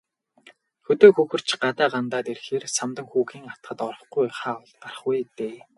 Хөдөө 0.85 1.11
хөхөрч, 1.15 1.49
гадаа 1.63 1.89
гандаад 1.93 2.27
ирэхээрээ 2.33 2.75
Самдан 2.77 3.05
хүүгийн 3.11 3.49
атгад 3.53 3.79
орохгүй 3.87 4.27
хаа 4.39 4.57
гарах 4.81 5.01
вэ 5.05 5.15
дээ. 5.37 5.57